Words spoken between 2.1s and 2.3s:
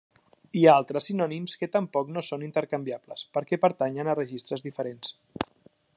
no